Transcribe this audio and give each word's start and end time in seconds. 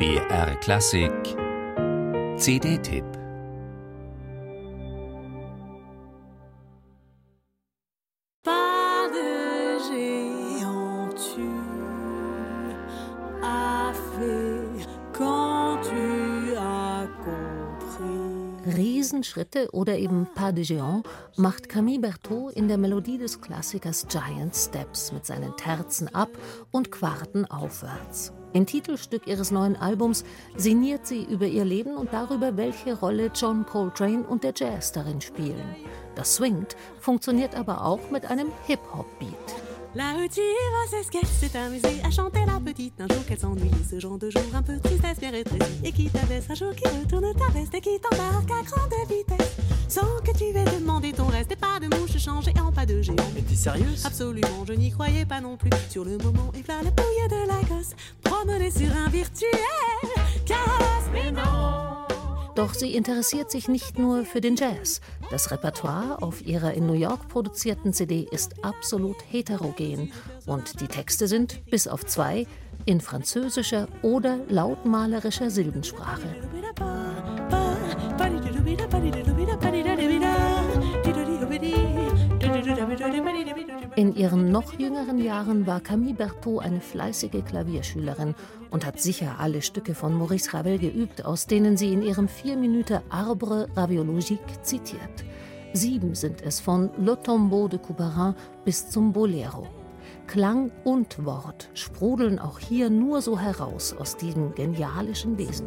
BR 0.00 0.58
Klassik 0.60 1.36
CD-Tipp 2.38 3.04
Pas 8.42 9.08
de 9.12 9.78
géant, 9.90 11.08
tu 11.12 11.50
as 13.42 13.92
fait 13.92 14.86
quand 15.12 15.76
tu 15.82 16.09
Riesenschritte 18.76 19.68
oder 19.72 19.98
eben 19.98 20.26
Pas 20.34 20.52
de 20.52 20.64
Géant 20.64 21.04
macht 21.36 21.68
Camille 21.68 22.00
Berthaud 22.00 22.52
in 22.52 22.68
der 22.68 22.78
Melodie 22.78 23.18
des 23.18 23.40
Klassikers 23.40 24.06
Giant 24.08 24.54
Steps 24.54 25.12
mit 25.12 25.26
seinen 25.26 25.56
Terzen 25.56 26.14
ab 26.14 26.30
und 26.70 26.90
Quarten 26.90 27.44
aufwärts. 27.46 28.32
Im 28.52 28.66
Titelstück 28.66 29.26
ihres 29.26 29.50
neuen 29.50 29.76
Albums 29.76 30.24
sinniert 30.56 31.06
sie 31.06 31.24
über 31.24 31.46
ihr 31.46 31.64
Leben 31.64 31.96
und 31.96 32.12
darüber, 32.12 32.56
welche 32.56 32.98
Rolle 32.98 33.30
John 33.34 33.64
Coltrane 33.64 34.24
und 34.26 34.42
der 34.42 34.54
Jazz 34.56 34.92
darin 34.92 35.20
spielen. 35.20 35.76
Das 36.16 36.36
Swingt 36.36 36.76
funktioniert 36.98 37.54
aber 37.54 37.84
auch 37.84 38.10
mit 38.10 38.26
einem 38.26 38.48
Hip-Hop-Beat. 38.66 39.69
Tu 39.92 39.98
vas, 39.98 40.86
c'est 40.88 41.02
ce 41.02 41.10
qu'elle 41.10 41.26
s'est 41.26 41.58
amusée 41.58 42.00
à 42.04 42.10
chanter 42.10 42.44
la 42.46 42.60
petite 42.60 43.00
un 43.00 43.08
jour 43.12 43.24
qu'elle 43.26 43.38
s'ennuie. 43.40 43.70
Ce 43.90 43.98
genre 43.98 44.18
de 44.18 44.30
jour 44.30 44.42
un 44.54 44.62
peu 44.62 44.78
tristesse 44.78 45.18
bien 45.18 45.32
rétrécie 45.32 45.80
et 45.82 45.90
qui 45.90 46.08
t'abaisse 46.08 46.44
un 46.48 46.54
jour 46.54 46.72
qui 46.76 46.84
retourne 46.88 47.34
ta 47.34 47.50
veste 47.52 47.74
et 47.74 47.80
qui 47.80 47.98
t'embarque 47.98 48.48
à 48.50 48.62
grande 48.62 49.08
vitesse. 49.08 49.56
Sans 49.88 50.06
que 50.24 50.30
tu 50.38 50.44
aies 50.44 50.78
demandé 50.78 51.12
ton 51.12 51.26
reste 51.26 51.50
et 51.50 51.56
pas 51.56 51.80
de 51.80 51.92
mouche 51.96 52.16
changée 52.18 52.54
en 52.64 52.70
pas 52.70 52.86
de 52.86 53.02
géant. 53.02 53.16
Mais 53.34 53.42
t'es 53.42 53.56
sérieuse? 53.56 54.06
Absolument, 54.06 54.64
je 54.64 54.74
n'y 54.74 54.92
croyais 54.92 55.26
pas 55.26 55.40
non 55.40 55.56
plus. 55.56 55.70
Sur 55.88 56.04
le 56.04 56.18
moment, 56.18 56.52
et 56.54 56.62
voilà 56.62 56.84
la 56.84 56.90
bouille 56.92 57.28
de 57.28 57.48
la 57.48 57.60
gosse 57.68 57.96
promenée 58.22 58.70
sur 58.70 58.94
un 58.94 59.08
virtuel 59.08 59.50
carrosse. 60.46 61.10
Mais 61.12 61.32
non 61.32 61.89
Doch 62.54 62.74
sie 62.74 62.94
interessiert 62.94 63.50
sich 63.50 63.68
nicht 63.68 63.98
nur 63.98 64.24
für 64.24 64.40
den 64.40 64.56
Jazz. 64.56 65.00
Das 65.30 65.50
Repertoire 65.50 66.22
auf 66.22 66.44
ihrer 66.46 66.74
in 66.74 66.86
New 66.86 66.94
York 66.94 67.28
produzierten 67.28 67.92
CD 67.92 68.26
ist 68.30 68.64
absolut 68.64 69.16
heterogen 69.30 70.12
und 70.46 70.80
die 70.80 70.88
Texte 70.88 71.28
sind, 71.28 71.64
bis 71.70 71.86
auf 71.86 72.04
zwei, 72.04 72.46
in 72.86 73.00
französischer 73.00 73.88
oder 74.02 74.38
lautmalerischer 74.48 75.50
Silbensprache. 75.50 76.28
In 84.00 84.16
ihren 84.16 84.50
noch 84.50 84.78
jüngeren 84.78 85.22
Jahren 85.22 85.66
war 85.66 85.82
Camille 85.82 86.14
Berthaud 86.14 86.62
eine 86.62 86.80
fleißige 86.80 87.44
Klavierschülerin 87.46 88.34
und 88.70 88.86
hat 88.86 88.98
sicher 88.98 89.34
alle 89.38 89.60
Stücke 89.60 89.94
von 89.94 90.14
Maurice 90.14 90.54
Ravel 90.54 90.78
geübt, 90.78 91.26
aus 91.26 91.46
denen 91.46 91.76
sie 91.76 91.92
in 91.92 92.00
ihrem 92.00 92.26
vier 92.26 92.56
Minuten 92.56 93.00
Arbre 93.10 93.68
Raviologique 93.76 94.62
zitiert. 94.62 95.22
Sieben 95.74 96.14
sind 96.14 96.40
es 96.40 96.60
von 96.60 96.88
Le 96.96 97.22
Tombeau 97.22 97.68
de 97.68 97.78
Couperin 97.78 98.34
bis 98.64 98.88
zum 98.88 99.12
Bolero. 99.12 99.66
Klang 100.26 100.72
und 100.82 101.22
Wort 101.26 101.68
sprudeln 101.74 102.38
auch 102.38 102.58
hier 102.58 102.88
nur 102.88 103.20
so 103.20 103.38
heraus 103.38 103.94
aus 104.00 104.16
diesem 104.16 104.54
genialischen 104.54 105.36
Wesen. 105.36 105.66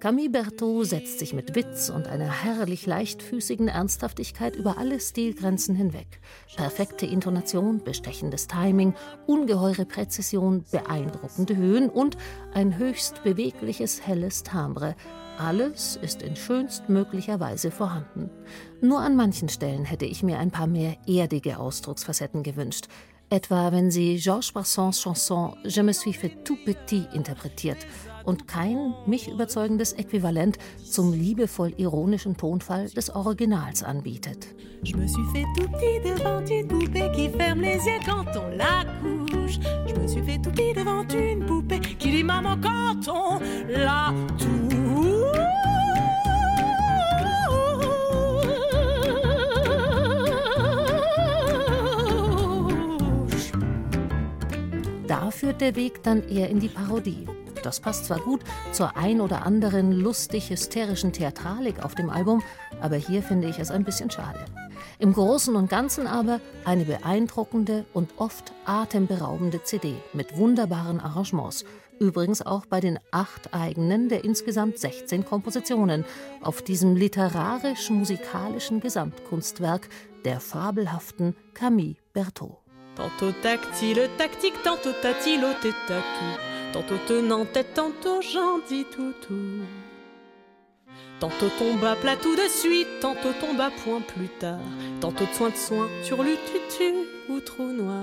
Camille 0.00 0.30
Berthaud 0.30 0.86
setzt 0.86 1.18
sich 1.18 1.34
mit 1.34 1.56
Witz 1.56 1.90
und 1.90 2.06
einer 2.06 2.30
herrlich 2.30 2.86
leichtfüßigen 2.86 3.66
Ernsthaftigkeit 3.66 4.54
über 4.54 4.78
alle 4.78 5.00
Stilgrenzen 5.00 5.74
hinweg. 5.74 6.20
Perfekte 6.56 7.04
Intonation, 7.04 7.82
bestechendes 7.82 8.46
Timing, 8.46 8.94
ungeheure 9.26 9.86
Präzision, 9.86 10.64
beeindruckende 10.70 11.56
Höhen 11.56 11.90
und 11.90 12.16
ein 12.54 12.78
höchst 12.78 13.24
bewegliches, 13.24 14.06
helles 14.06 14.44
Timbre. 14.44 14.94
Alles 15.36 15.98
ist 16.00 16.22
in 16.22 16.36
schönstmöglicher 16.36 17.40
Weise 17.40 17.72
vorhanden. 17.72 18.30
Nur 18.80 19.00
an 19.00 19.16
manchen 19.16 19.48
Stellen 19.48 19.84
hätte 19.84 20.06
ich 20.06 20.22
mir 20.22 20.38
ein 20.38 20.52
paar 20.52 20.68
mehr 20.68 20.96
erdige 21.06 21.58
Ausdrucksfacetten 21.58 22.44
gewünscht. 22.44 22.86
Etwa 23.30 23.72
wenn 23.72 23.90
sie 23.90 24.16
Georges 24.16 24.52
Brassens 24.52 25.02
Chanson 25.02 25.54
Je 25.64 25.82
me 25.82 25.92
suis 25.92 26.14
fait 26.14 26.32
tout 26.44 26.56
petit 26.64 27.06
interpretiert 27.14 27.86
und 28.24 28.48
kein 28.48 28.94
mich 29.06 29.28
überzeugendes 29.28 29.92
Äquivalent 29.92 30.56
zum 30.82 31.12
liebevoll 31.12 31.74
ironischen 31.76 32.36
Tonfall 32.36 32.88
des 32.88 33.10
Originals 33.14 33.82
anbietet. 33.82 34.54
Je 34.82 34.96
me 34.96 35.06
suis 35.06 35.24
fait 35.32 35.44
tout 35.56 35.68
petit 35.68 36.00
devant 36.08 36.44
une 36.46 36.68
poupée 36.68 37.10
qui 37.14 37.28
ferme 37.28 37.60
les 37.60 37.76
yeux 37.76 38.00
quand 38.06 38.26
on 38.36 38.48
la 38.56 38.84
couche. 39.30 39.58
Je 39.86 39.94
me 39.94 40.06
suis 40.06 40.22
fait 40.22 40.38
tout 40.38 40.50
petit 40.50 40.72
devant 40.72 41.06
une 41.08 41.44
poupée 41.44 41.80
qui 41.80 42.10
dit 42.10 42.24
maman 42.24 42.56
quand 42.62 43.08
on 43.08 43.40
la 43.68 44.14
touche. 44.38 44.57
Da 55.18 55.32
führt 55.32 55.60
der 55.60 55.74
Weg 55.74 56.04
dann 56.04 56.22
eher 56.28 56.48
in 56.48 56.60
die 56.60 56.68
Parodie. 56.68 57.26
Das 57.64 57.80
passt 57.80 58.04
zwar 58.04 58.20
gut 58.20 58.40
zur 58.70 58.96
ein 58.96 59.20
oder 59.20 59.44
anderen 59.44 59.90
lustig 59.90 60.48
hysterischen 60.48 61.12
Theatralik 61.12 61.84
auf 61.84 61.96
dem 61.96 62.08
Album, 62.08 62.40
aber 62.80 62.94
hier 62.94 63.24
finde 63.24 63.48
ich 63.48 63.58
es 63.58 63.72
ein 63.72 63.82
bisschen 63.82 64.12
schade. 64.12 64.38
Im 65.00 65.12
Großen 65.12 65.56
und 65.56 65.68
Ganzen 65.68 66.06
aber 66.06 66.40
eine 66.64 66.84
beeindruckende 66.84 67.84
und 67.94 68.12
oft 68.18 68.52
atemberaubende 68.64 69.60
CD 69.64 69.96
mit 70.12 70.36
wunderbaren 70.36 71.00
Arrangements. 71.00 71.64
Übrigens 71.98 72.40
auch 72.46 72.66
bei 72.66 72.78
den 72.78 73.00
acht 73.10 73.52
eigenen 73.52 74.08
der 74.08 74.22
insgesamt 74.22 74.78
16 74.78 75.24
Kompositionen 75.24 76.04
auf 76.42 76.62
diesem 76.62 76.94
literarisch-musikalischen 76.94 78.78
Gesamtkunstwerk 78.78 79.88
der 80.24 80.38
fabelhaften 80.38 81.34
Camille 81.54 81.96
Berthaud. 82.12 82.67
Tantôt 82.98 83.30
tactile, 83.30 84.10
tactique, 84.18 84.60
tantôt 84.64 84.90
tatilo, 85.00 85.46
tête 85.62 85.74
Tantôt 86.72 86.98
tenant 87.06 87.44
tête, 87.44 87.72
tantôt 87.72 88.20
j'en 88.20 88.58
dis 88.68 88.84
tout 88.84 89.14
tout. 89.22 89.62
Tantôt 91.20 91.48
tombe 91.60 91.84
à 91.84 91.94
plat 91.94 92.16
tout 92.16 92.34
de 92.34 92.48
suite, 92.48 92.88
tantôt 93.00 93.32
tombe 93.40 93.60
à 93.60 93.70
point 93.70 94.00
plus 94.00 94.28
tard. 94.40 94.58
Tantôt 95.00 95.26
de 95.26 95.32
soin 95.32 95.50
de 95.50 95.56
soin, 95.56 95.88
sur 96.02 96.24
le 96.24 96.32
tutu 96.32 96.92
ou 97.28 97.38
trou 97.38 97.66
noir. 97.68 98.02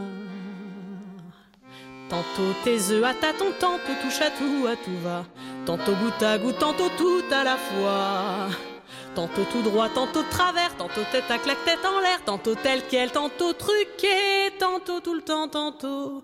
Tantôt 2.10 2.54
tes 2.64 2.92
œufs 2.92 3.04
à 3.04 3.14
tâton, 3.14 3.52
tantôt 3.60 3.94
touche 4.02 4.22
à 4.22 4.30
tout, 4.30 4.66
à 4.66 4.78
tout 4.78 4.98
va. 5.04 5.26
Tantôt 5.66 5.92
goutte 5.92 6.24
à 6.24 6.38
goutte, 6.38 6.60
tantôt 6.60 6.90
tout 6.98 7.24
à 7.34 7.44
la 7.44 7.58
fois. 7.58 8.48
Tantôt 9.16 9.46
tout 9.50 9.62
droit, 9.62 9.88
tantôt 9.88 10.24
de 10.24 10.30
travers, 10.30 10.76
tantôt 10.76 11.02
tête 11.10 11.32
à 11.32 11.38
claque, 11.38 11.64
tête 11.64 11.86
en 11.86 12.02
l'air, 12.02 12.22
tantôt 12.26 12.54
tel 12.54 12.82
quel, 12.90 13.12
tantôt 13.12 13.54
truqué, 13.54 14.52
tantôt 14.60 15.00
tout 15.00 15.14
le 15.14 15.22
temps, 15.22 15.48
tantôt 15.48 16.22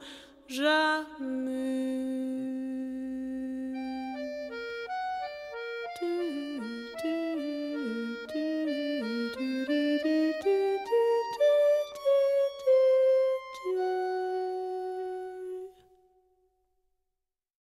jamais. 0.49 1.70